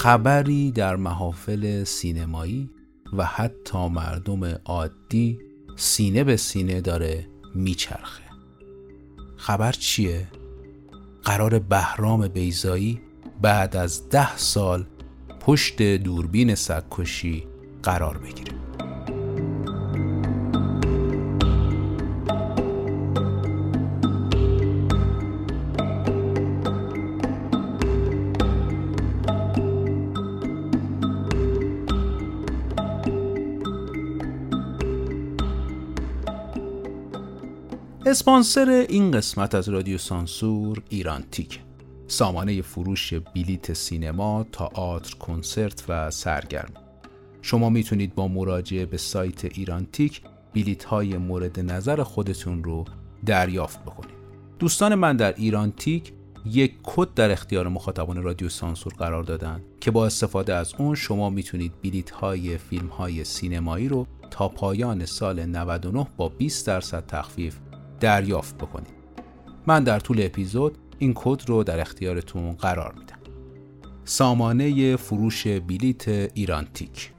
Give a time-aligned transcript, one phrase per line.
[0.00, 2.70] خبری در محافل سینمایی
[3.12, 5.38] و حتی مردم عادی
[5.76, 8.22] سینه به سینه داره میچرخه
[9.36, 10.28] خبر چیه؟
[11.22, 13.00] قرار بهرام بیزایی
[13.42, 14.86] بعد از ده سال
[15.40, 17.46] پشت دوربین سگکشی
[17.82, 18.52] قرار بگیره
[38.10, 41.60] اسپانسر این قسمت از رادیو سانسور ایرانتیک
[42.06, 46.74] سامانه فروش بلیت سینما، تئاتر، کنسرت و سرگرمی
[47.42, 50.22] شما می‌تونید با مراجعه به سایت ایرانتیک
[50.54, 52.84] بلیت های مورد نظر خودتون رو
[53.26, 54.16] دریافت بکنید.
[54.58, 56.12] دوستان من در ایرانتیک
[56.46, 61.30] یک کد در اختیار مخاطبان رادیو سانسور قرار دادن که با استفاده از اون شما
[61.30, 67.56] می‌تونید بلیت های فیلم های سینمایی رو تا پایان سال 99 با 20 درصد تخفیف
[68.00, 69.00] دریافت بکنید
[69.66, 73.18] من در طول اپیزود این کد رو در اختیارتون قرار میدم.
[74.04, 77.12] سامانه فروش بلیت ایرانتیک.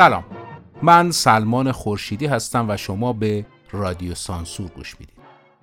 [0.00, 0.24] سلام.
[0.82, 5.16] من سلمان خورشیدی هستم و شما به رادیو سانسور گوش می‌دید.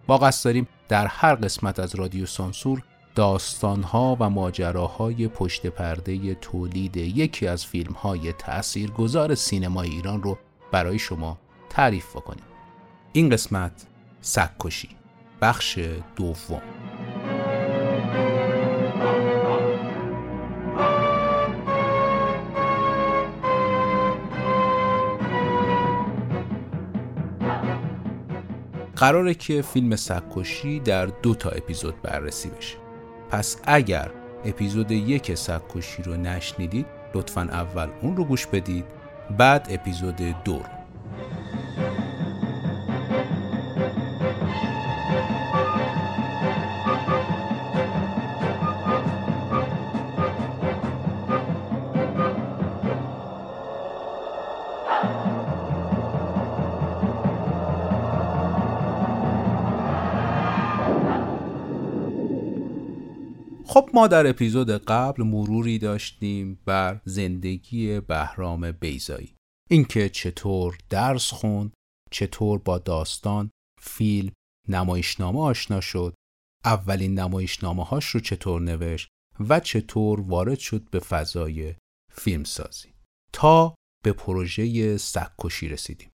[0.08, 2.84] با قصد داریم در هر قسمت از رادیو سانسور
[3.16, 10.38] داستانها و ماجراهای پشت پرده تولید یکی از فیلمهای تأثیرگذار سینمای ایران رو
[10.72, 11.38] برای شما
[11.70, 12.46] تعریف بکنیم.
[13.14, 13.86] این قسمت
[14.22, 14.90] سگکشی.
[15.42, 15.80] بخش
[16.16, 16.62] دوم.
[28.98, 32.78] قراره که فیلم سگکشی در دو تا اپیزود بررسی بشه.
[33.30, 34.10] پس اگر
[34.46, 38.86] اپیزود یک سگکشی رو نشنیدید لطفا اول اون رو گوش بدید
[39.38, 40.62] بعد اپیزود دو
[63.98, 69.36] ما در اپیزود قبل مروری داشتیم بر زندگی بهرام بیزایی
[69.70, 71.74] اینکه چطور درس خوند
[72.12, 73.50] چطور با داستان
[73.82, 74.32] فیلم
[74.70, 76.16] نمایشنامه آشنا شد
[76.66, 79.08] اولین نمایشنامه هاش رو چطور نوشت
[79.40, 81.76] و چطور وارد شد به فضای
[82.12, 82.94] فیلمسازی.
[83.34, 86.10] تا به پروژه سگکشی رسیدیم.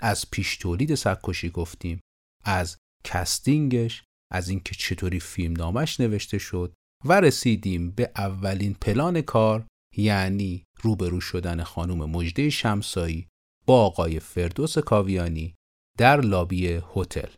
[0.00, 2.00] از پیش تولید سگکشی گفتیم
[2.44, 9.20] از casting ش از اینکه چطوری فیلم نامش نوشته شد و رسیدیم به اولین پلان
[9.20, 13.28] کار یعنی روبرو شدن خانم مژده شمسایی
[13.66, 15.54] با آقای فردوس کاویانی
[15.98, 17.28] در لابی هتل.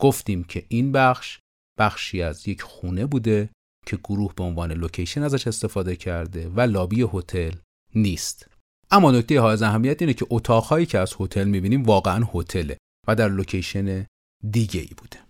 [0.00, 1.38] گفتیم که این بخش
[1.78, 3.50] بخشی از یک خونه بوده
[3.86, 7.52] که گروه به عنوان لوکیشن ازش استفاده کرده و لابی هتل
[7.94, 8.48] نیست.
[8.90, 12.76] اما نکته حائز اهمیت اینه که اتاقهایی که از هتل می‌بینیم واقعا هتله
[13.08, 14.06] و در لوکیشن
[14.50, 15.25] دیگه ای بوده.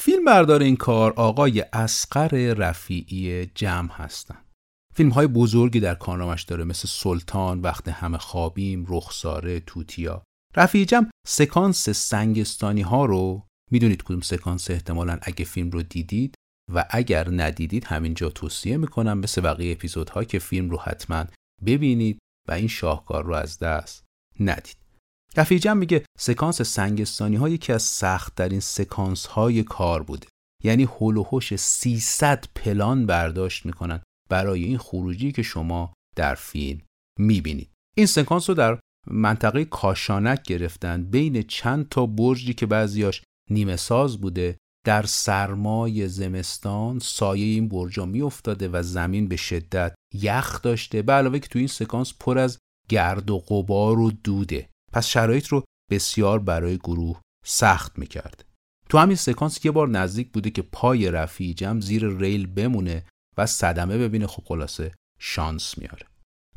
[0.00, 4.44] فیلم بردار این کار آقای اسقر رفیعی جمع هستند.
[4.94, 10.22] فیلم های بزرگی در کارنامش داره مثل سلطان وقت همه خوابیم رخساره توتیا
[10.56, 16.34] رفیعی جمع سکانس سنگستانی ها رو می‌دونید کدوم سکانس احتمالا اگه فیلم رو دیدید
[16.74, 21.24] و اگر ندیدید همینجا توصیه می‌کنم مثل بقیه اپیزودها که فیلم رو حتما
[21.66, 22.18] ببینید
[22.48, 24.04] و این شاهکار رو از دست
[24.40, 24.87] ندید
[25.38, 28.00] رفیجم میگه سکانس سنگستانی ها یکی از
[28.36, 30.26] ترین سکانس های کار بوده.
[30.64, 34.00] یعنی هول و هوش 300 پلان برداشت می‌کنن
[34.30, 36.80] برای این خروجی که شما در فیلم
[37.18, 37.70] می‌بینید.
[37.96, 41.04] این سکانس رو در منطقه کاشانک گرفتن.
[41.04, 48.06] بین چند تا برجی که بعضیاش نیمه ساز بوده در سرمای زمستان سایه این برجا
[48.06, 51.02] میافتاده و زمین به شدت یخ داشته.
[51.02, 52.58] به علاوه که تو این سکانس پر از
[52.88, 54.68] گرد و غبار و دوده.
[54.92, 58.44] پس شرایط رو بسیار برای گروه سخت می‌کرد.
[58.88, 63.04] تو همین سکانس یه بار نزدیک بوده که پای رفیع جم زیر ریل بمونه
[63.38, 66.06] و صدمه ببینه خب خلاصه شانس میاره.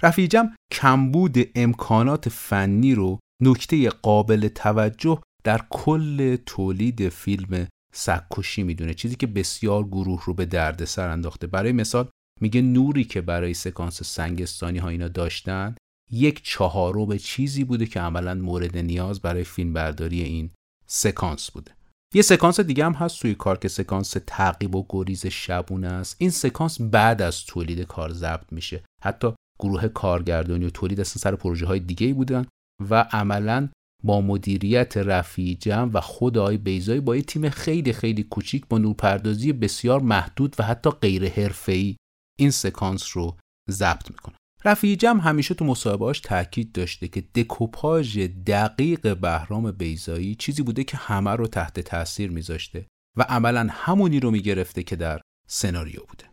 [0.04, 9.16] رفیجم کمبود امکانات فنی رو نکته قابل توجه در کل تولید فیلم سکوشی می‌دونه چیزی
[9.16, 12.10] که بسیار گروه رو به درد سر انداخته برای مثال
[12.42, 15.75] میگه نوری که برای سکانس سنگستانی ها اینا داشتن
[16.12, 20.50] یک چهارم چیزی بوده که عملا مورد نیاز برای فیلم برداری این
[20.88, 21.72] سکانس بوده.
[22.13, 26.16] یه سکانس دیگه هم هست توی کار که سکانس تعقیب و گریز شبونه است.
[26.19, 28.84] این سکانس بعد از تولید کار ضبط میشه.
[29.04, 32.46] حتی گروه کارگردانی و تولید اصلا سر پروژه های دیگه بودن
[32.90, 33.69] و عملا
[34.04, 38.78] با مدیریت رفیع جمع و خود آقای بیزایی با یه تیم خیلی خیلی کوچیک با
[38.78, 41.96] نورپردازی بسیار محدود و حتی غیر حرفه‌ای
[42.40, 43.38] این سکانس رو
[43.69, 44.36] ضبط می‌کنه.
[44.66, 50.98] رفیع جمع همیشه تو مصاحبهاش تاکید داشته که دکوپاژ دقیق بهرام بیزایی چیزی بوده که
[50.98, 52.86] همه رو تحت تاثیر میذاشته
[53.18, 56.24] و عملا همونی رو می‌گرفته که در سناریو بوده.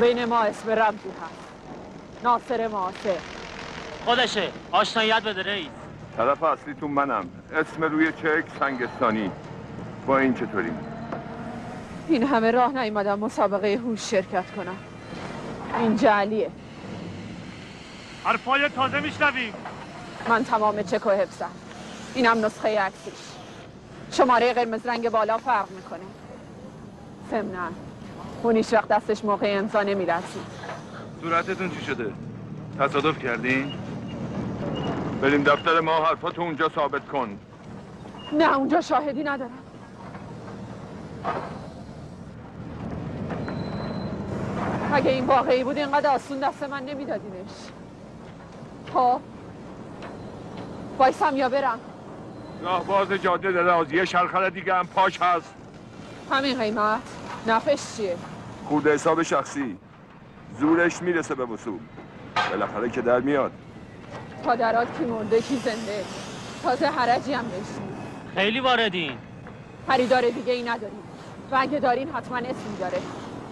[0.00, 2.24] بین ما اسم رمزی هست.
[2.24, 3.18] ناصر معاصر.
[4.04, 4.48] خودشه.
[4.72, 5.68] آشنایت بده رئیس.
[6.16, 7.24] طرف اصلی تو منم.
[7.52, 9.30] اسم روی چک سنگستانی.
[10.06, 10.70] با این چطوری
[12.08, 14.76] این همه راه نیومدم مسابقه هوش شرکت کنم.
[15.78, 16.50] این جعلیه
[18.24, 19.52] حرفای تازه میشنویم.
[20.28, 21.50] من تمام چک و حفظم.
[22.14, 23.14] اینم نسخه عکسیش.
[24.10, 26.00] شماره قرمز رنگ بالا فرق می‌کنه.
[27.30, 27.68] ضمنا
[28.42, 30.42] اون هیچ وقت دستش موقع امضا نمی‌رسید
[31.22, 32.12] صورتتون چی شده؟
[32.80, 33.72] تصادف کردین؟
[35.22, 37.38] بریم دفتر ما حرفاتو اونجا ثابت کن.
[38.32, 39.58] نه اونجا شاهدی ندارم.
[44.92, 47.50] اگه این واقعی بود اینقدر آسون دست من نمیدادینش.
[48.94, 49.20] خب
[50.98, 51.80] وایسم یا برم.
[52.62, 55.54] راه باز جاده دراز یه شرخل دیگه هم پاش هست.
[56.30, 57.00] همین قیمت.
[57.46, 58.16] نفش چیه؟
[58.64, 59.76] خورده حساب شخصی.
[60.60, 61.78] زورش می‌رسه به وصول.
[62.50, 63.52] بالاخره که در میاد.
[64.44, 66.04] پادرات کی مرده کی زنده.
[66.62, 67.88] تازه حرجی هم داشتیم.
[68.34, 69.12] خیلی واردین.
[69.88, 71.02] خریدار دیگه ای نداریم.
[71.52, 72.98] و اگه دارین حتما اسمی داره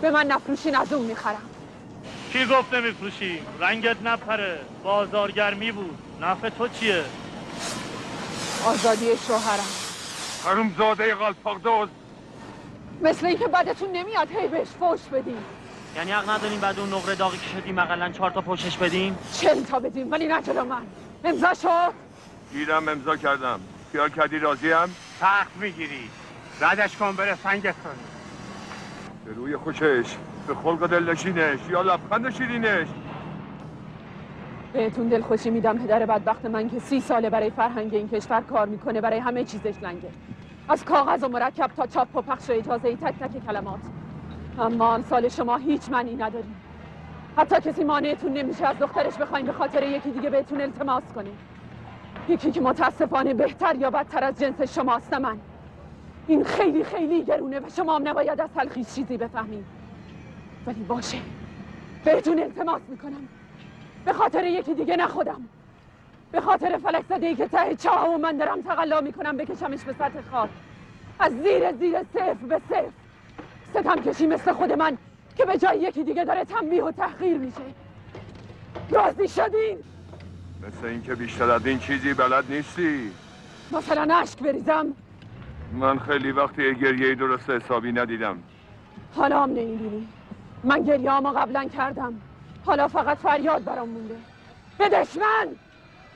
[0.01, 1.43] به من نفروشین از اون می‌خرم.
[2.33, 4.61] کی گفت نمیفروشی رنگت نپره.
[4.83, 5.99] بازارگرمی بود.
[6.21, 7.05] نفع تو چیه؟
[8.65, 9.67] آزادی شوهرم.
[10.45, 11.89] حروم زاده قلپاق دوز
[13.03, 15.39] مثل اینکه بدتون نمیاد هی بهش فوش بدین
[15.97, 19.63] یعنی حق نداریم بعد اون نقره داغی که شدیم اقلا چهار تا پوشش بدیم؟ چل
[19.63, 20.83] تا بدین ولی نه جلو من.
[21.25, 21.93] امضا شد.
[22.53, 23.61] گیرم امضا کردم.
[23.93, 26.11] خیال کردی راضیم سخت می‌گیری.
[26.61, 27.95] ردش کن بره سنگت کنی.
[29.25, 30.05] به روی خوشش.
[30.47, 32.87] به خلق دلنشینش یا لبخند شیرینش.
[34.73, 39.01] بهتون دلخوشی میدم پدر بدبخت من که سی ساله برای فرهنگ این کشور کار می‌کنه
[39.01, 40.09] برای همه چیزش لنگه.
[40.69, 43.81] از کاغذ و مرکب تا چاپ و پخش و اجازه ای تک تک کلمات.
[44.59, 46.55] اما امثال شما هیچ معنی نداریم
[47.37, 51.31] حتی کسی مانعتون نمیشه از دخترش بخواین به خاطر یکی دیگه بهتون التماس کنه.
[52.29, 55.39] یکی که متاسفانه بهتر یا بدتر از جنس شماست من.
[56.27, 59.65] این خیلی خیلی گرونه و شما هم نباید از تلخیص چیزی بفهمید.
[60.67, 61.19] ولی باشه.
[62.05, 63.29] بهتون التماس می‌کنم.
[64.05, 65.49] به خاطر یکی دیگه نه خودم.
[66.33, 69.93] به خاطر فلک زده ای که ته چاه و من دارم تقلا می‌کنم بکشمش به
[69.93, 70.51] سطح خاک
[71.19, 72.91] از زیر زیر صفر به صفر.
[73.71, 74.99] ستم کشی مثل خود من
[75.37, 77.63] که به جای یکی دیگه داره تنبیه و تحقیر میشه.
[78.91, 79.79] راضی شدین؟
[80.67, 83.11] مثل اینکه بیشتر از این چیزی بلد نیستی.
[83.73, 84.87] مثلا اشک بریزم.
[85.73, 88.43] من خیلی وقتی گریه درست حسابی ندیدم.
[89.15, 90.09] حالا هم نمی‌بینی.
[90.67, 92.15] من گریه قبلا کردم.
[92.65, 94.17] حالا فقط فریاد برام مونده.
[94.79, 95.49] به دشمن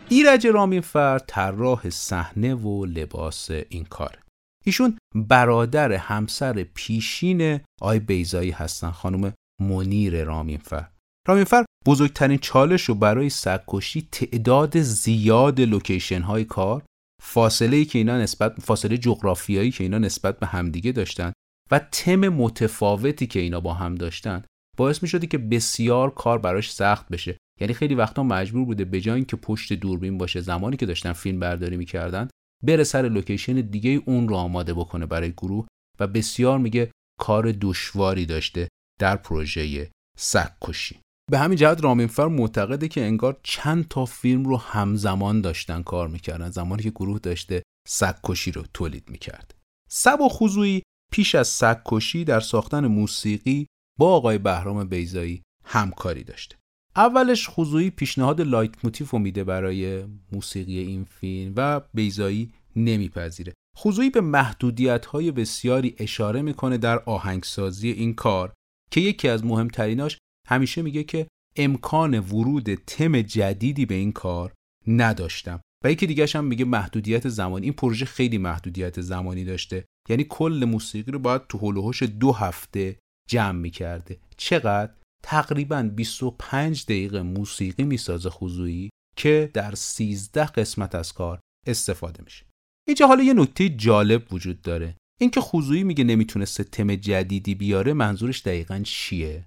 [0.09, 4.19] ایرج رامینفر طراح صحنه و لباس این کار.
[4.66, 10.88] ایشون برادر همسر پیشین آقای بیضایی هستن خانم منیر رامینفر.
[11.28, 16.83] رامینفر بزرگترین چالش رو برای سگ‌کشی تعداد زیاد لوکیشن های کار
[17.23, 21.33] فاصله ای که اینا نسبت فاصله جغرافیایی که اینا نسبت به همدیگه داشتن
[21.70, 24.44] و تم متفاوتی که اینا با هم داشتن
[24.76, 27.36] باعث می شده که بسیار کار براش سخت بشه.
[27.60, 31.40] یعنی خیلی وقتا مجبور بوده به جای اینکه پشت دوربین باشه زمانی که داشتن فیلم
[31.40, 32.28] برداری می‌کردن
[32.62, 35.66] بره سر لوکیشن دیگه اون رو آماده بکنه برای گروه
[36.00, 38.68] و بسیار میگه کار دشواری داشته
[39.00, 41.00] در پروژه سگکشی
[41.30, 46.50] به همین جهت رامینفر معتقده که انگار چند تا فیلم رو همزمان داشتن کار می‌کردن
[46.50, 49.54] زمانی که گروه داشته سگکشی رو تولید می‌کرد.
[49.88, 53.67] سب و خوزویی پیش از سگکشی در ساختن موسیقی
[53.99, 56.57] با آقای بهرام بیزایی همکاری داشته
[56.97, 63.52] اولش خضوعی پیشنهاد لایت موتیف میده برای موسیقی این فیلم و بیزایی نمیپذیره.
[63.79, 68.52] خضوعی به محدودیت های بسیاری اشاره می‌کنه در آهنگسازی این کار
[68.90, 71.26] که یکی از مهمتریناش همیشه میگه که
[71.57, 74.52] امکان ورود تم جدیدی به این کار
[74.87, 75.61] نداشتم.
[75.85, 77.67] و یکی دیگه هم میگه محدودیت زمانی.
[77.67, 79.85] این پروژه خیلی محدودیت زمانی داشته.
[80.11, 82.99] یعنی کل موسیقی رو باید تو هلوهوش دو هفته
[83.29, 84.19] جمع می‌کرده.
[84.37, 92.45] چقدر؟ تقریبا 25 دقیقه موسیقی می‌سازه خضوعی که در 13 قسمت از کار استفاده میشه.
[92.88, 94.97] اینجا حالا یه نکته جالب وجود داره.
[95.21, 99.47] اینکه خضوعی میگه نمی‌تونسته تم جدیدی بیاره منظورش دقیقا چیه؟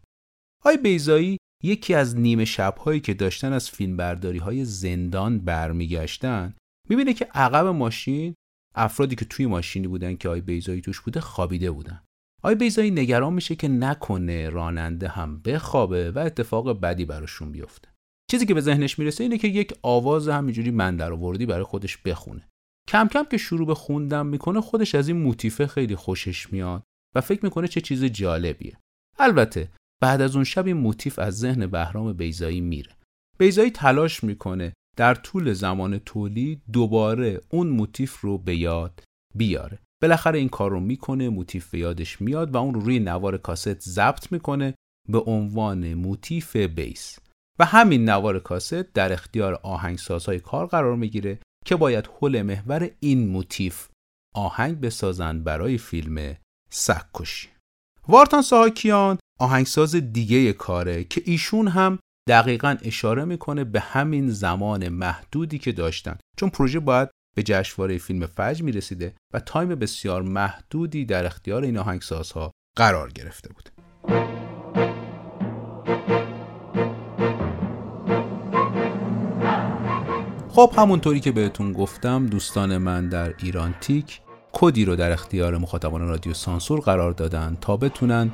[0.65, 6.53] آی بیزایی یکی از نیمه شبهایی که داشتن از فیلمبرداری های زندان برمیگشتن
[6.89, 8.34] می‌بینه که عقب ماشین
[8.75, 12.03] افرادی که توی ماشینی بودن که آی بیزایی توش بوده خوابیده بودن.
[12.43, 17.89] آی بیزایی نگران میشه که نکنه راننده هم بخوابه و اتفاق بدی براشون بیفته.
[18.31, 21.97] چیزی که به ذهنش می‌رسه اینه که یک آواز همینجوری من در آوردی برای خودش
[21.97, 22.47] بخونه.
[22.87, 26.83] کم کم که شروع به خوندن می‌کنه خودش از این موتیفه خیلی خوشش میاد
[27.15, 28.77] و فکر می‌کنه چه چیز جالبیه.
[29.19, 32.91] البته بعد از اون شب این موتیف از ذهن بهرام بیضایی میره.
[33.38, 39.03] بیضایی تلاش می‌کنه در طول زمان تولید دوباره اون موتیف رو به یاد
[39.35, 39.79] بیاره.
[40.01, 43.79] بالاخره این کار رو می‌کنه موتیف به یادش میاد و اون رو روی نوار کاست
[43.79, 44.75] ضبط می‌کنه
[45.09, 47.19] به عنوان موتیف base.
[47.59, 53.27] و همین نوار کاست در اختیار آهنگسازهای کار قرار می‌گیره که باید حول محور این
[53.27, 53.88] موتیف
[54.35, 56.35] آهنگ بسازند برای فیلم
[56.69, 57.50] سککشی.
[58.07, 65.59] وارتان ساهاکیان آهنگساز دیگه کاره که ایشون هم دقیقا اشاره می‌کنه به همین زمان محدودی
[65.59, 71.25] که داشتن چون پروژه باید به جشنواره فیلم فجر می‌رسیده و تایم بسیار محدودی در
[71.25, 73.69] اختیار این آهنگسازها قرار گرفته بود.
[80.49, 86.07] خب همونطوری که بهتون گفتم دوستان من در ایران تیک کدی رو در اختیار مخاطبان
[86.07, 88.31] رادیو سانسور قرار دادن تا بتونن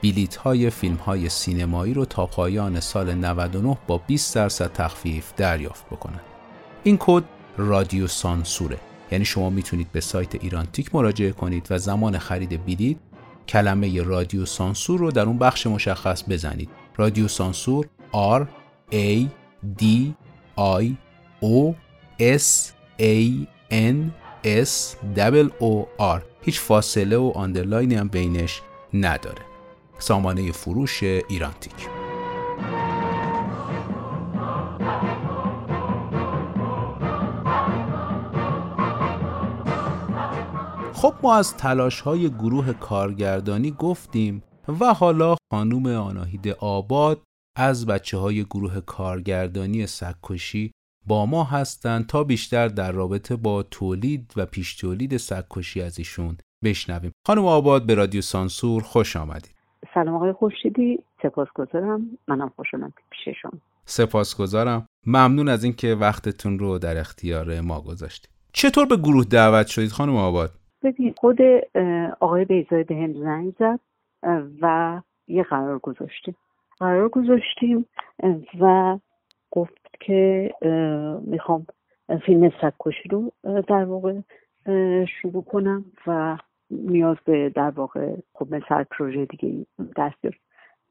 [0.00, 5.86] بیلیت های فیلم های سینمایی رو تا پایان سال 99 با 20 درصد تخفیف دریافت
[5.86, 6.20] بکنن.
[6.82, 7.24] این کد
[7.56, 8.78] رادیو سانسوره
[9.12, 12.96] یعنی شما می‌تونید به سایت ایرانتیک مراجعه کنید و زمان خرید بلیت
[13.48, 16.70] کلمه رادیو سانسور رو در اون بخش مشخص بزنید.
[16.96, 17.86] رادیو سانسور
[18.40, 18.42] R
[18.92, 19.26] A
[19.80, 19.84] D
[20.58, 20.84] I
[21.42, 21.74] O
[22.20, 23.30] S A
[23.70, 23.96] N
[24.44, 24.96] S
[25.60, 28.62] O R هیچ فاصله و آندرلاینی هم بینش
[28.94, 29.49] نداره.
[30.00, 31.88] سامانه فروش ایرانتیک
[40.92, 44.42] خب ما از تلاش های گروه کارگردانی گفتیم
[44.80, 47.22] و حالا خانوم آناهید آباد
[47.56, 50.72] از بچه های گروه کارگردانی سکوشی
[51.06, 56.36] با ما هستند تا بیشتر در رابطه با تولید و پیش تولید سکوشی از ایشون
[56.64, 57.12] بشنویم.
[57.26, 59.59] خانم آباد به رادیو سانسور خوش آمدید.
[59.94, 60.98] سلام آقای خورشیدی.
[61.22, 62.18] سپاسگزارم.
[62.28, 63.52] منم خوشحالم پیش شما.
[63.84, 64.86] سپاسگزارم.
[65.06, 68.30] ممنون از اینکه وقتتون رو در اختیار ما گذاشتید.
[68.52, 70.50] چطور به گروه دعوت شدید خانم آباد؟
[70.82, 71.38] ببین خود
[72.20, 73.80] آقای بیزای به هم زنگ زد
[74.62, 76.36] و یه قرار گذاشتیم.
[76.78, 77.86] قرار گذاشتیم
[78.60, 78.98] و
[79.50, 80.50] گفت که
[81.26, 81.66] می‌خوام
[82.26, 83.32] فیلم سگکشی رو
[83.68, 84.20] در واقع
[85.06, 86.38] شروع کنم و
[86.70, 90.36] نیاز به در واقع خب مثل پروژه دیگه دستیار.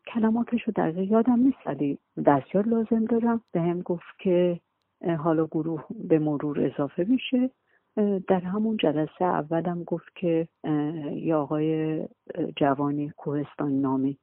[0.08, 3.42] کلماتش رو دقیقه یادم نیست ولی دستیار لازم دارم.
[3.52, 4.60] به هم گفت که
[5.20, 7.50] حالا گروه به مرور اضافه میشه.
[8.28, 10.48] در همون جلسه اولم گفت که
[11.16, 12.00] یه آقای
[12.56, 14.18] جوانی کوهستان نامی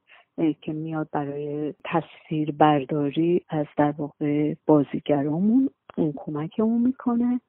[0.61, 7.41] که میاد برای تصویر برداری از در واقع بازیگرامون اون کمکمون می‌کنه.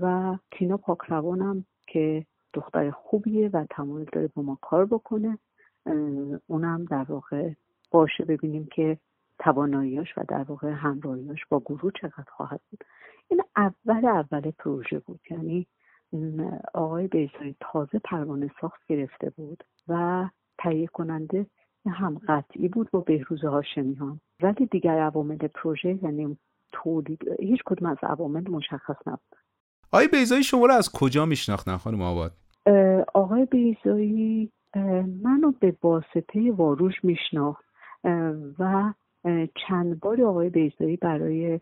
[0.00, 5.38] و تینا پاکروانم که دختر خوبیه و تمایل داره با ما کار بکنه.
[6.46, 7.52] اونم در واقع
[7.90, 8.98] باشه ببینیم که
[9.38, 12.84] تواناییاش و در واقع همراهیاش با گروه چقدر خواهد بود.
[13.28, 15.20] این اول اول پروژه بود.
[15.30, 15.66] یعنی
[16.74, 20.24] آقای بیزایی تازه پروانه ساخت گرفته بود و
[20.58, 21.46] تهیه کننده
[21.86, 24.20] هم قطعی بود با بهروز هاشمیان.
[24.42, 26.38] ولی دیگر عوامل پروژه یعنی
[26.72, 29.36] تولید هیچ کدوم از عوامل مشخص نبود.
[29.92, 32.32] آقای بیزایی شما رو از کجا میشناختن خانم آباد؟
[33.14, 34.50] آقای بیزایی
[35.22, 37.64] منو به واسطه واروش میشناخت.
[38.58, 38.92] و
[39.54, 41.60] چند بار آقای بیزایی برای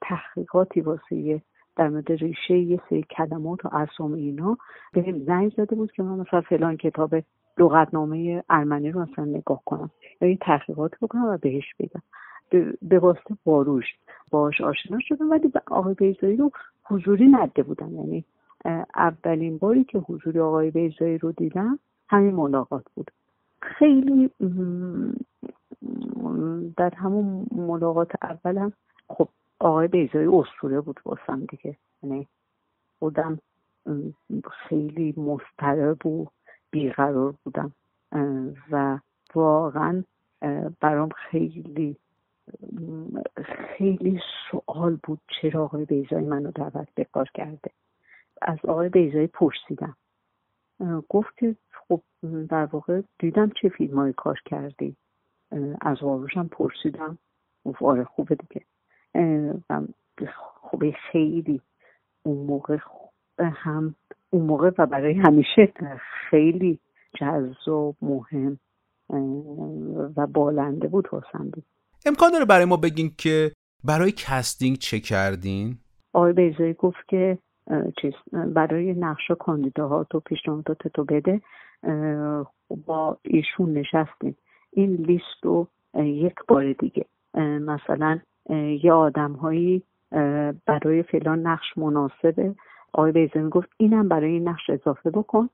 [0.00, 1.42] تحقیقاتی واسه
[1.76, 4.58] در مورد ریشه یه سری کلمات و اسام اینا
[4.92, 7.14] به زنگ زده بود که من مثلا فلان کتاب
[7.58, 9.90] لغتنامه ارمنی رو مثلا نگاه کنم.
[10.20, 12.02] یا این تحقیقات بکنم و بهش بگم.
[12.82, 13.84] به واسطه واروش
[14.30, 16.50] باش آشنا شدم ولی آقای بیزایی رو
[16.84, 17.94] حضوری نده بودم.
[17.94, 18.24] یعنی
[18.94, 21.78] اولین باری که حضور آقای بیزایی رو دیدم
[22.08, 23.10] همین ملاقات بود.
[23.62, 24.30] خیلی
[26.76, 28.72] در همون ملاقات اولم
[29.08, 29.28] خب
[29.58, 31.76] آقای بیزایی اسطوره بود واسم دیگه.
[32.02, 32.26] یعنی
[32.98, 33.38] خودم
[34.50, 36.26] خیلی مضطرب و
[36.70, 37.72] بیقرار بودم.
[38.70, 38.98] و
[39.34, 40.04] واقعا
[40.80, 41.96] برام خیلی
[43.44, 47.70] خیلی سوال بود چرا آقای بیزایی منو دعوت به کار کرده.
[48.44, 49.96] از آقای بیزایی پرسیدم.
[51.08, 52.02] گفت که خب
[52.50, 54.96] در واقع دیدم چه فیلم های کار کردی.
[55.80, 57.18] از آروشم پرسیدم.
[57.64, 58.64] گفت آره خوبه دیگه.
[60.62, 61.60] خب خیلی
[62.22, 62.78] اون موقع
[63.38, 63.94] هم
[64.30, 65.72] اون موقع و برای همیشه
[66.30, 66.78] خیلی
[67.20, 68.58] جذاب مهم
[70.16, 71.50] و بالنده بود حسن
[72.06, 73.52] امکان داره برای ما بگین که
[73.84, 75.78] برای casting چه کردین؟
[76.12, 77.38] آقای بیضایی گفت که
[78.00, 81.40] چیز برای نقش کاندیداها تو پیشنهادات تو بده
[82.86, 84.36] با ایشون نشستیم.
[84.70, 87.04] این لیست رو یک بار دیگه
[87.60, 88.18] مثلا
[88.82, 89.82] یه آدم هایی
[90.66, 92.54] برای فلان نقش مناسبه.
[92.92, 95.48] آقای بیضایی گفت اینم برای این نقش اضافه بکن.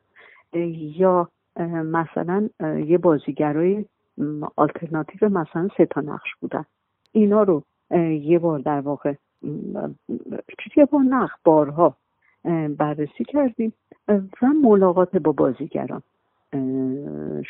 [0.99, 1.29] یا
[1.85, 2.49] مثلا
[2.87, 3.85] یه بازیگرای
[4.57, 6.65] آلترناتیو مثلا سه تا نقش بودن.
[7.13, 7.63] اینا رو
[8.23, 9.15] یه بار در واقع
[10.77, 11.97] یه بار نقش بارها
[12.79, 13.73] بررسی کردیم.
[14.09, 16.03] و ملاقات با بازیگران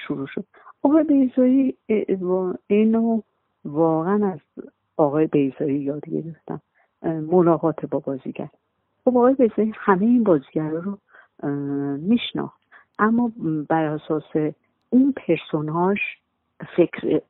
[0.06, 0.44] شروع شد.
[0.82, 1.76] آقای بیزایی
[2.66, 3.22] اینو
[3.64, 4.38] واقعا از
[4.96, 6.60] آقای بیزایی یاد گرفتم.
[7.02, 8.48] ملاقات با بازیگر.
[9.04, 10.98] خب آقای بیزایی همه این بازیگر رو
[11.96, 12.60] میشناخت.
[12.98, 13.32] اما
[13.68, 14.52] بر اساس
[14.90, 15.98] اون پرسوناش
[16.76, 17.20] فکر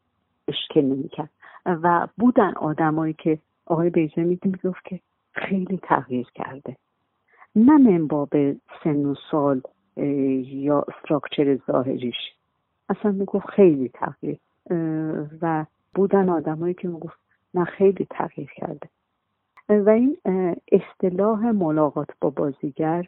[0.48, 1.30] اشکل نمی‌کرد.
[1.66, 5.00] و بودن آدمایی که آقای بیزایی می‌گفت که
[5.32, 6.76] خیلی تغییر کرده.
[7.56, 8.28] نه منباب
[8.84, 9.62] سن و سال
[10.46, 12.16] یا استراکچر ظاهریش.
[12.88, 14.38] اصلا می‌گفت خیلی تغییر.
[15.42, 17.18] و بودن آدمایی که می‌گفت
[17.54, 18.88] نه خیلی تغییر کرده.
[19.68, 20.16] و این
[20.72, 23.06] اصطلاح ملاقات با بازیگر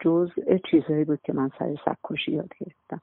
[0.00, 0.30] جز
[0.70, 3.00] چیزهایی بود که من سر سکوشی یاد گرفتم.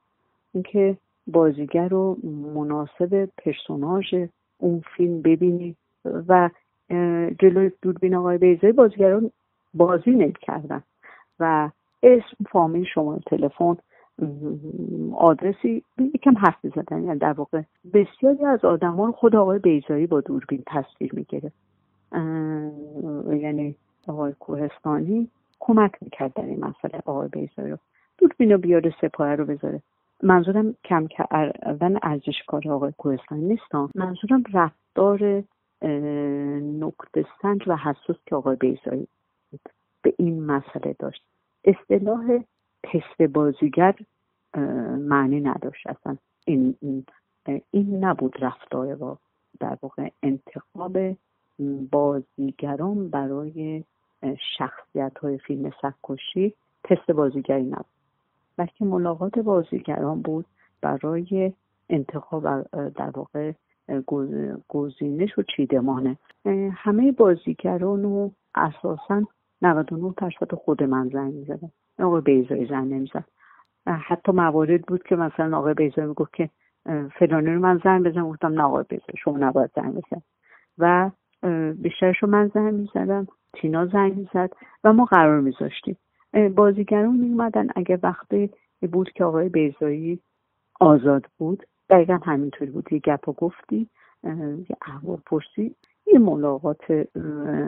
[0.54, 2.16] اینکه بازیگر رو
[2.54, 4.14] مناسب پرسوناژ
[4.58, 6.50] اون فیلم ببینی و
[7.38, 9.30] جلوی دوربین آقای بیزه بازیگران
[9.74, 10.82] بازی نمی‌کردن
[11.40, 11.70] و
[12.02, 13.76] اسم فامیل شما تلفن
[15.16, 17.04] آدرسی یکم حرف زدن.
[17.04, 17.62] یعنی در واقع
[17.94, 21.52] بسیاری از آدم ها رو خود آقای بیزایی با دوربین تصویر می‌گیره
[23.42, 23.76] یعنی
[24.08, 25.30] آقای کوهستانی
[25.60, 27.78] کمک می‌کرد در این مسئله آقای بیزایی رو.
[28.18, 29.82] دوربین رو بیاره سپاه رو بذاره.
[30.22, 35.42] منظورم کم کردن ارزش کار آقای کوهستانی نیستم منظورم رفتار
[36.80, 39.06] نقطه سنج و حساس که آقای بیزایی
[40.02, 41.24] به این مسئله داشت.
[41.64, 42.38] اصطلاح
[42.82, 43.94] تست بازیگر
[44.98, 45.86] معنی نداشت.
[45.86, 46.76] اصلا این,
[47.70, 49.18] این نبود رفتار با
[49.60, 50.98] در واقع انتخاب
[51.90, 53.84] بازیگران برای
[54.58, 57.84] شخصیت های فیلم سکوشی تست بازیگری نبود.
[58.56, 60.46] بلکه ملاقات بازیگران بود
[60.80, 61.52] برای
[61.90, 63.52] انتخاب در واقع
[64.68, 66.18] گزینش و چیدمانه.
[66.72, 69.22] همه بازیگران رو اساسا
[69.62, 73.24] 99 درصد خود من زنگ می‌زدم آقای بیزایی زنگ نمی‌زد.
[73.86, 76.50] حتی موارد بود که مثلا آقای بیزایی می‌گفت که
[77.18, 78.28] فلانی رو من زنگ بزنم.
[78.28, 80.22] گفتم نه آقای بیزایی شما نباید زنگ بزن
[80.78, 81.10] و
[81.72, 83.26] بیشترشو من زنگ می‌زدم.
[83.52, 84.50] تینا زنگ می‌زد
[84.84, 85.96] و ما قرار میذاشتیم.
[86.56, 88.50] بازیگران میومدن اگه وقتی
[88.92, 90.20] بود که آقای بیزایی
[90.80, 92.92] آزاد بود دقیقا همینطوری بود.
[92.92, 93.88] یه گپ و گفتی
[94.68, 95.74] یه احوال پرسی.
[96.06, 96.90] یه ملاقات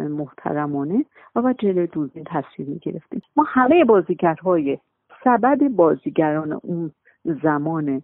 [0.09, 3.23] محترمانه و جلوی دوربین تصویر می‌گرفتیم.
[3.37, 4.79] ما همه بازیگرهای
[5.25, 6.91] سبد بازیگران اون
[7.43, 8.03] زمان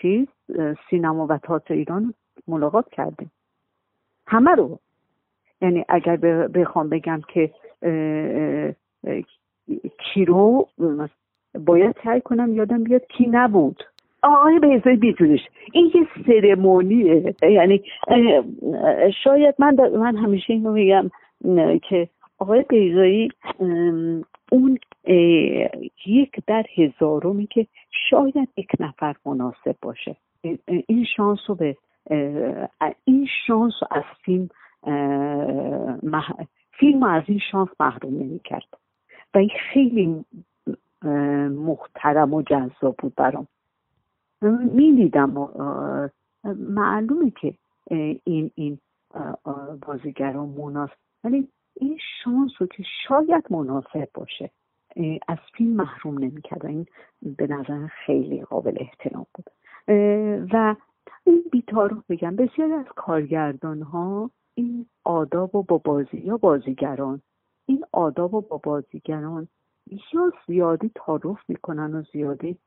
[0.00, 0.26] چیز
[0.90, 2.14] سینما و تئاتر ایران
[2.48, 3.30] ملاقات کردیم.
[4.26, 4.78] همه رو.
[5.60, 6.16] یعنی اگر
[6.48, 7.50] بخوام بگم که
[9.98, 10.68] کی رو
[11.54, 13.82] باید سعی کنم یادم بیاد کی نبود.
[14.22, 15.40] آقای بیزایی بیدونش
[15.72, 17.34] این یه سرمونیه.
[17.42, 17.82] یعنی
[19.24, 21.10] شاید من من همیشه اینو میگم
[21.88, 22.08] که
[22.38, 23.28] آقای بیزایی
[24.52, 24.78] اون
[26.06, 27.66] یک در هزارمی که
[28.10, 30.16] شاید یک نفر مناسب باشه.
[30.86, 31.76] این شانس رو به
[33.04, 34.48] این شانس رو از فیلم
[36.72, 38.68] فیلم از این شانس محروم نمی کرد
[39.34, 40.24] و این خیلی
[41.48, 43.46] محترم و جذاب بود برام.
[44.50, 45.48] می‌دیدم
[46.56, 47.54] معلومه که
[48.24, 48.78] این این
[49.86, 50.96] بازیگران مناسب.
[51.24, 54.50] ولی این شانس رو که شاید مناسب باشه
[55.28, 56.66] از فیلم محروم نمی‌کرد.
[56.66, 56.86] این
[57.22, 59.50] به نظر خیلی قابل احترام بود.
[60.52, 60.76] و
[61.24, 67.22] این بیتارو بگم بسیاری از کارگردان ها این آداب و با بازی یا بازیگران
[67.66, 69.48] این آداب و با بازیگران
[70.12, 72.58] یا زیادی تعارف می‌کنن و زیادی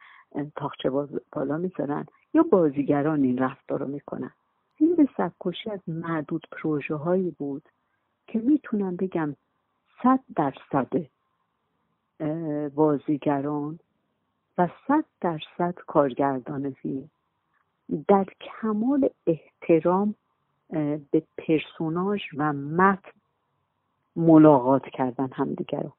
[0.55, 0.89] تاخچه
[1.31, 4.31] بالا می‌ذارن یا بازیگران این رفتار رو می‌کنن.
[4.77, 7.69] این به سبکشی از معدود پروژه هایی بود
[8.27, 9.35] که می‌تونم بگم
[10.03, 11.07] صد درصد
[12.75, 13.79] بازیگران
[14.57, 17.09] و صد درصد کارگردان فیلم
[18.07, 20.15] در کمال احترام
[21.11, 23.11] به پرسوناژ و متن
[24.15, 25.91] ملاقات کردن همدیگه رو.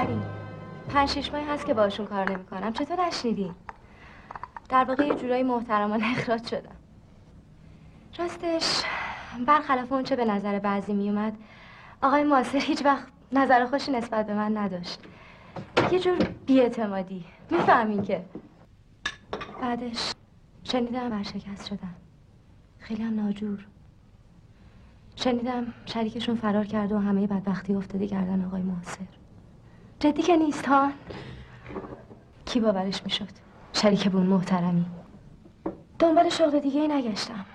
[0.00, 0.20] خبری
[0.88, 2.72] پنج شش ماهی هست که باشون کار نمی‌کنم.
[2.72, 3.52] چطور نشنیدی؟
[4.68, 6.76] در واقع یه جورایی محترمانه اخراج شدم.
[8.18, 8.82] راستش
[9.46, 11.36] برخلاف اون چه به نظر بعضی میومد
[12.02, 15.00] آقای ماسر هیچ وقت نظر خوشی نسبت به من نداشت.
[15.92, 17.24] یه جور بیاعتمادی.
[17.50, 18.24] می‌فهمین که.
[19.62, 20.12] بعدش
[20.64, 21.94] شنیدم ورشکست شدن.
[22.78, 23.66] خیلی هم ناجور.
[25.16, 29.19] شنیدم شریکشون فرار کرده و همه بدبختی افتاده گردن آقای محسر
[30.00, 30.38] جدی که
[32.44, 33.28] کی باورش می‌شد؟
[33.72, 34.86] شریک بون محترمی.
[35.98, 37.46] دنبال شغل دیگه ای نگشتم.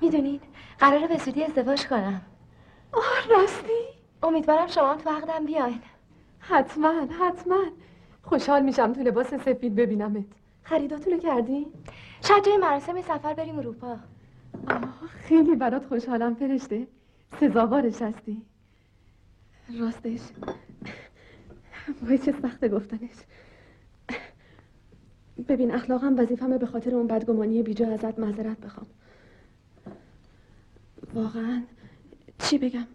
[0.00, 0.42] می‌دونید
[0.78, 2.20] قراره به زودی ازدواج کنم.
[2.92, 3.80] آه راستی.
[4.22, 5.80] امیدوارم شما تو عقدم بیاین.
[6.38, 7.64] حتما حتما.
[8.22, 10.24] خوشحال میشم تو لباس سفید ببینمت.
[10.62, 11.66] خریداتونو کردی؟
[12.24, 13.96] شاید جای مراسم سفر بریم اروپا.
[14.68, 16.86] آه خیلی برات خوشحالم فرشته.
[17.40, 18.42] سزاوارش هستی.
[19.80, 20.20] راستش.
[22.02, 23.16] وای چه سخت گفتنش.
[25.48, 28.86] ببین اخلاقم وظیفمه به خاطر اون بدگمانی بیجا ازت معذرت بخوام.
[31.14, 31.62] واقعا
[32.38, 32.86] چی بگم؟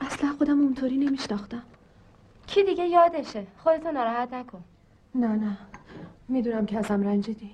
[0.00, 1.62] اصلا خودم اونطوری نمیشناختم.
[2.46, 4.64] کی دیگه یادشه؟ خودتو ناراحت نکن.
[5.14, 5.58] نه نه.
[6.28, 7.50] می‌دونم که ازم رنجیدی.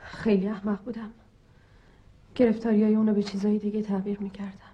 [0.00, 1.10] خیلی احمق بودم.
[2.34, 4.72] گرفتاری های اونو به چیزای دیگه تعبیر می‌کردم.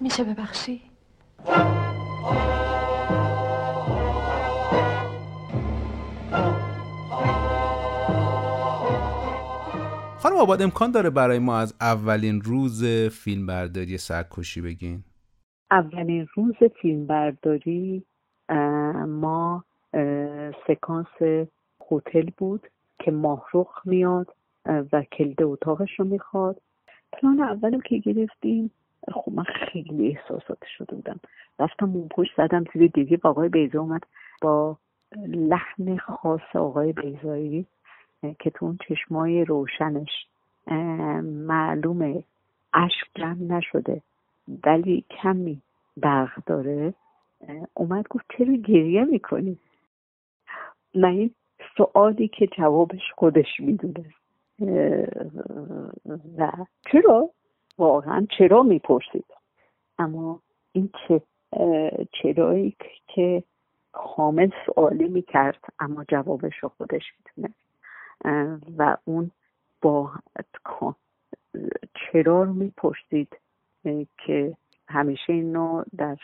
[0.00, 0.82] میشه ببخشی؟
[10.40, 12.84] آباد امکان داره برای ما از اولین روز
[13.24, 15.04] فیلمبرداری سرکشی بگین؟
[15.70, 18.04] اولین روز فیلمبرداری
[19.08, 19.64] ما
[20.66, 21.46] سکانس
[21.90, 22.66] هتل بود
[22.98, 24.34] که ماهرخ میاد
[24.92, 26.60] و کلید اتاقش رو می‌خواد.
[27.12, 28.70] پلان اول که گرفتیم
[29.12, 31.20] خب من خیلی احساسات شده بودم.
[31.58, 34.02] رفتم اون پشت زدم زیر دیگه با آقای بیزا اومد
[34.42, 34.78] با
[35.26, 37.66] لحن خاص آقای بیزایی
[38.38, 40.10] که تو اون چشمای روشنش
[41.22, 42.24] معلومه.
[42.74, 44.02] اشک جمع نشده.
[44.64, 45.62] ولی کمی
[45.96, 46.94] برق داره.
[47.74, 49.58] اومد گفت چرا گریه می‌کنی؟
[50.94, 51.30] من این
[51.76, 54.04] سوالی که جوابش خودش می‌دونه.
[56.38, 56.52] و
[56.92, 57.30] چرا؟
[57.78, 59.24] واقعا چرا می‌پرسید؟
[59.98, 60.40] اما
[60.72, 61.22] این چه
[62.12, 63.42] چرایی که
[63.92, 67.54] کامل سوالی می‌کرد اما جوابش رو خودش می‌دونه.
[68.78, 69.30] و اون
[69.82, 70.10] با
[71.94, 73.36] چرا رو می‌پرسید؟
[74.18, 74.56] که
[74.88, 76.16] همیشه اینو در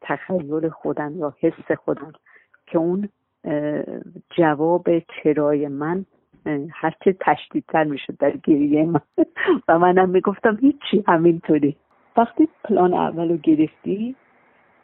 [0.00, 2.12] تخیل خودم یا حس خودم
[2.66, 3.08] که اون
[4.36, 6.04] جواب چرای من
[6.70, 9.00] هرچه تشدیدتر می‌شد در گریه من.
[9.68, 11.76] و منم می‌گفتم هیچی همینطوری.
[12.16, 14.16] وقتی پلان اول رو گرفتی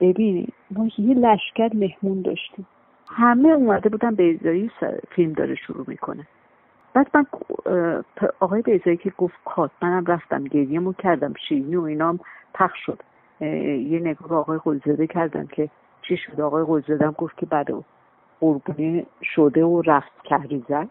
[0.01, 2.67] ببینی ما یه لشکر مهمون داشتیم.
[3.09, 4.71] همه اومده بودن به ازایی
[5.11, 6.27] فیلم داره شروع می‌کنه.
[6.97, 7.27] بعد من
[8.41, 12.21] آقای بیزایی که گفت کات منم رفتم گریهمو کردم شیرینی و اینام
[12.55, 13.03] پخش شد.
[13.41, 15.71] یه نگاه آقای قلزاده کردم که
[16.03, 17.67] چی شد؟ آقای قلزاده گفت که بعد
[18.41, 20.89] قربونی شده و رفت کهریزک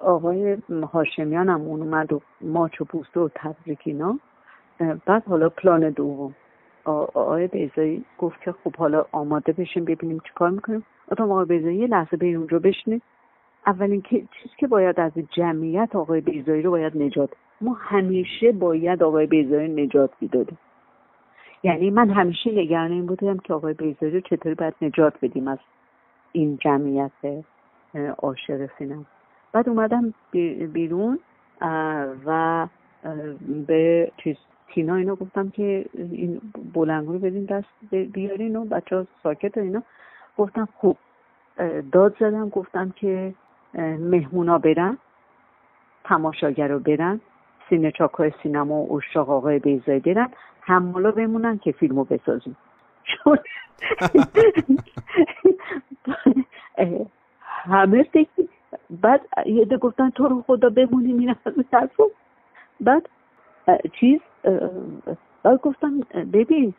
[0.00, 0.58] آقای
[0.92, 4.18] هاشمیان هم اون اومد و ماچ و پوسته و تبریک اینا.
[5.06, 6.34] بعد حالا پلان دوم.
[6.84, 10.84] آقای بیزایی گفت که خب حالا آماده بشیم ببینیم چی کار می‌کنیم
[11.18, 13.02] آقای بیزایی یه لحظه به اونجا بشنید
[13.66, 19.26] اولین چیزی که باید از جمعیت آقای بیزایی رو باید نجات ما همیشه باید آقای
[19.26, 20.58] بیزایی نجات می‌دادیم.
[21.62, 25.58] یعنی من همیشه نگران این بودم که آقای بیزایی رو چطوری باید نجات بدیم از
[26.32, 27.44] این جمعیت
[28.18, 29.04] عاشق سینما.
[29.52, 30.14] بعد اومدم
[30.72, 31.18] بیرون
[32.26, 32.66] و
[33.66, 34.36] به چیز
[34.68, 36.40] تینا اینا گفتم که این
[36.74, 39.82] بلنگو رو بدین دست بیارین و بچه ها ساکت و اینا.
[40.38, 40.96] گفتم خوب
[41.92, 43.34] داد زدم گفتم که
[43.82, 44.98] مهمونا برن
[46.04, 47.20] تماشاگر رو برن
[47.68, 50.28] سینه چاکای سینما و اشاق آقای بیزایی دیدن
[50.60, 52.56] حمالا بمونن که فیلمو بسازیم
[53.04, 53.38] چون
[57.64, 58.28] همه فکر
[58.90, 61.36] بعد یه ده گفتن تو رو خدا بمونیم این
[61.72, 62.10] حرفو.
[62.80, 63.08] بعد
[64.00, 64.20] چیز
[65.42, 66.00] بعد گفتم
[66.32, 66.74] ببین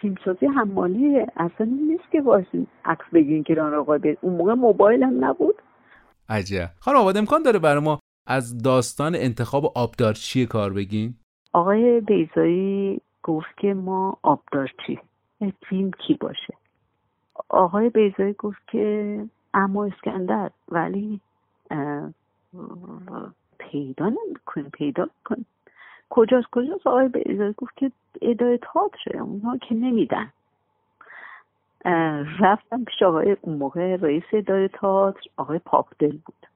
[0.00, 5.62] فیلمسازی حمالی اصلا نیست که واسه عکس بگیرین که آقای اون موقع موبایل هم نبود.
[6.28, 6.70] عجب.
[6.80, 11.14] خانم آباد امکان داره برای ما از داستان انتخاب آبدارچی کار بگین؟
[11.52, 14.98] آقای بیزایی گفت که ما آبدارچی
[15.68, 16.54] فیلم کی باشه؟
[17.48, 21.20] آقای بیزایی گفت که اما اسکندر ولی
[23.58, 25.46] پیدا نمی‌کنیم پیدا کنیم
[26.10, 30.32] کجاست کجاست؟ آقای بیزایی گفت که ادای تاتره اونها که نمیدن.
[32.40, 36.46] رفتم پیش آقای اون موقع رئیس اداره تاتر آقای پاکدل بود.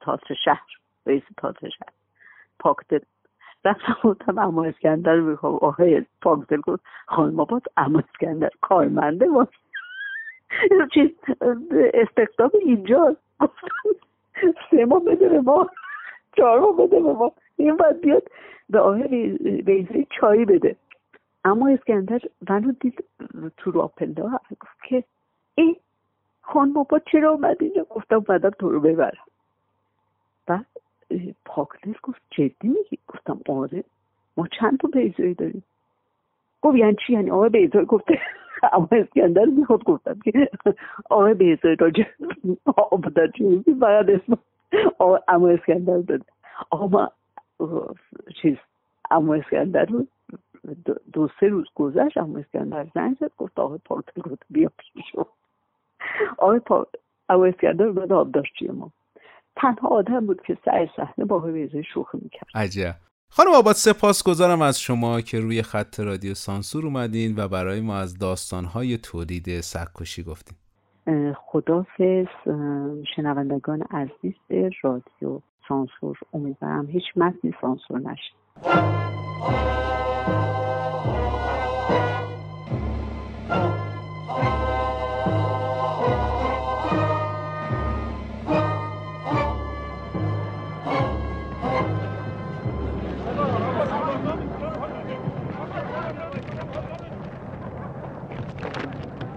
[0.00, 0.66] تاتر شهر
[1.06, 1.92] رئیس تاتر شهر.
[2.58, 2.98] پاکدل.
[3.64, 9.46] رفتم گفتم اما اسکندر رو بخوام آقای پاکدل گفت خانم آباد اما اسکندر کارمنده ما
[10.94, 11.10] چیز
[11.94, 13.16] استقدام اینجا.
[14.70, 15.70] سه ما بده به ما.
[16.36, 17.32] چهار ما بده به ما.
[17.56, 18.22] این باید بیاد
[18.70, 19.28] به آقای
[19.62, 20.76] بیزی چایی بده.
[21.44, 22.20] اما اسکندر
[22.50, 23.04] منو دید
[23.56, 25.04] تو راپلا گفت که
[25.54, 25.76] ای
[26.42, 29.24] خان بابا چرا اومد اینجا گفتم اومدم تو رو ببرم.
[30.46, 30.66] بعد
[31.44, 33.84] پاکلر گفت جدی میگی؟ گفتم آره.
[34.36, 35.64] ما چند تا بیزایی داریم؟
[36.62, 38.20] گفت یعنی چی؟ یعنی آقای بیزایی گفته.
[38.72, 40.50] اما اسکندر می‌خواد گفتم که
[41.10, 42.04] آقای بیزایی راجع
[42.90, 44.38] آبادر چی فقط اسم
[45.28, 46.24] اما اسکندر داده
[46.70, 47.08] آقا
[48.42, 48.56] چیز
[49.10, 50.06] اما اسکندر رو
[51.12, 55.26] دو, سه روز گذشت اما اسکندر زنگ زد گفت آقای پارتل گفت بیا پیشو
[56.38, 56.86] آقای پا...
[57.28, 58.92] اسکندر بود آبداشتی ما.
[59.56, 62.48] تنها آدم بود که سعی صحنه با بیزایی شوخی می‌کرد.
[62.54, 62.94] عجب.
[63.30, 67.96] خانم آباد سپاس گذارم از شما که روی خط رادیو سانسور اومدین و برای ما
[67.96, 70.58] از داستانهای تولید سکوشی گفتین.
[71.34, 72.26] خدافز
[73.16, 74.34] شنوندگان عزیز
[74.82, 78.32] رادیو سانسور امیدوارم هیچ متنی سانسور نشه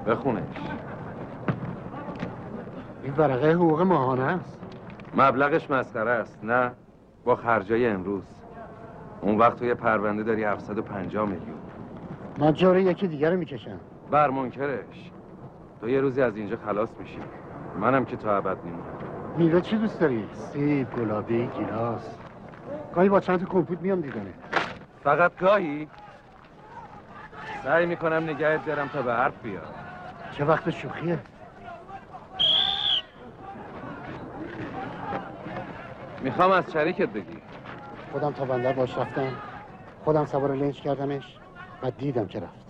[0.08, 0.44] بخونش.
[3.04, 4.58] این ورقه حقوق ماهانه است.
[5.18, 6.72] مبلغش مسخره است نه؟
[7.26, 8.41] با خرجای امروز.
[9.22, 11.58] اون وقت توی پرونده داری 750 میلیون.
[12.38, 13.80] من جاره یکی دیگر رو می‌کشم
[14.12, 15.12] بر منکرش.
[15.82, 17.20] تو یه روزی از اینجا خلاص میشی.
[17.80, 18.84] منم که تو عبد میمونم
[19.38, 22.16] میوه چی دوست داری؟ سیب، گلابی، گیلاس.
[22.96, 24.34] گاهی با چند کمپوت میام دیدنه.
[25.04, 25.88] فقط گاهی؟
[27.64, 29.74] سعی می‌کنم نگهت دارم تا به حرف بیاد.
[30.32, 31.20] چه وقت شوخیه؟
[36.24, 37.41] می‌خوام از شریکت بگی.
[38.12, 39.32] خودم تا بندر باش رفتم.
[40.04, 41.24] خودم سوار لنج کردمش
[41.84, 42.62] و دیدم که رفت.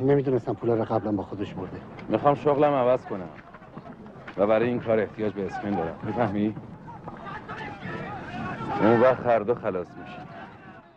[0.00, 1.80] نمی‌دونستم پولا رو قبلا با خودش برده.
[2.08, 3.28] می‌خوام شغلم عوض کنم.
[4.36, 5.98] و برای این کار احتیاج به اسمین دارم.
[6.02, 6.54] می‌فهمی؟
[8.80, 10.18] اون وقت هر دو خلاص میشه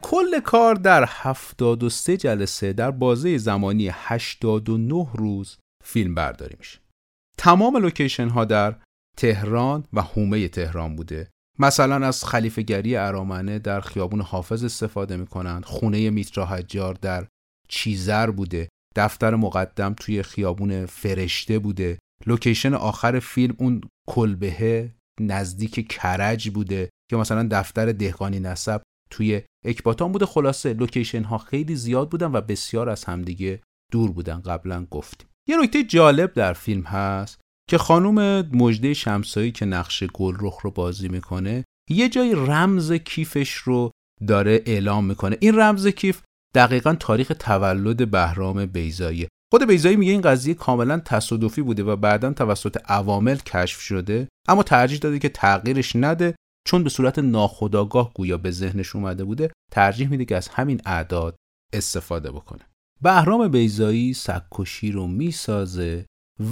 [0.01, 6.79] کل کار در 73 جلسه در بازه زمانی 89 روز فیلم برداری میشه.
[7.37, 8.75] تمام لوکیشن ها در
[9.17, 11.31] تهران و حومه تهران بوده.
[11.61, 15.65] مثلا از خلیفه‌گری ارامنه در خیابون حافظ استفاده می‌کنند.
[15.65, 17.27] خونه میترا حجار در
[17.69, 18.69] چیزر بوده.
[18.95, 21.99] دفتر مقدم توی خیابون فرشته بوده.
[22.25, 30.11] لوکیشن آخر فیلم اون کلبهه نزدیک کرج بوده که مثلا دفتر دهقانی نسب توی اکباتان
[30.11, 30.25] بوده.
[30.25, 34.39] خلاصه لوکیشن ها خیلی زیاد بودن و بسیار از همدیگه دور بودن.
[34.39, 35.27] قبلا گفتیم.
[35.49, 37.40] یه نکته جالب در فیلم هست.
[37.71, 43.91] که خانوم مجده شمسایی که نقش گلرخ رو بازی می‌کنه یه جای رمز کیفش رو
[44.27, 45.37] داره اعلام می‌کنه.
[45.39, 46.21] این رمز کیف
[46.55, 52.33] دقیقا تاریخ تولد بهرام بیزایی خود بیزایی میگه این قضیه کاملا تصادفی بوده و بعدا
[52.33, 56.35] توسط عوامل کشف شده اما ترجیح داده که تغییرش نده
[56.67, 61.35] چون به صورت ناخودآگاه گویا به ذهنش اومده بوده ترجیح میده که از همین اعداد
[61.73, 62.61] استفاده بکنه.
[63.01, 66.05] بهرام بیزایی سکوشی رو می‌سازه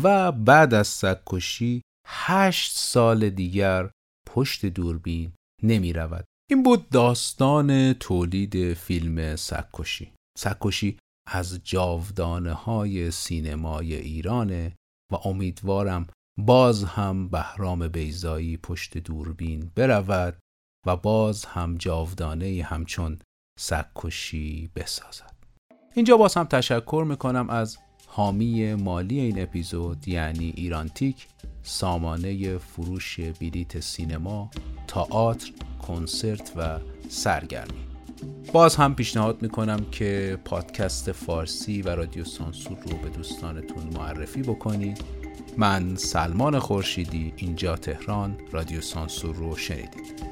[0.04, 3.90] و بعد از سگکشی هشت سال دیگر
[4.28, 5.32] پشت دوربین
[5.64, 6.26] نمی رود.
[6.50, 10.14] این بود داستان تولید فیلم سگکشی.
[10.38, 10.98] سگکشی
[11.28, 14.76] از جاودانه های سینمای ایرانه
[15.14, 16.08] و امیدوارم
[16.40, 20.40] باز هم بهرام بیزایی پشت دوربین برود
[20.88, 23.20] و باز هم جاودانه همچون
[23.60, 25.36] سگکشی بسازد
[25.94, 27.78] اینجا باز هم تشکر می‌کنم از
[28.20, 31.28] حامی مالی این اپیزود یعنی ایرانتیک
[31.64, 34.52] سامانه فروش بلیت سینما،
[34.88, 35.52] تئاتر،
[35.88, 36.80] کنسرت و
[37.10, 37.88] سرگرمی.
[38.54, 45.02] باز هم پیشنهاد می‌کنم که پادکست فارسی و رادیو سانسور رو به دوستانتون معرفی بکنید
[45.58, 50.24] من سلمان خورشیدی اینجا تهران رادیو سانسور رو شنیدید.